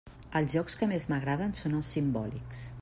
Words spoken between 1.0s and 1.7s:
m'agraden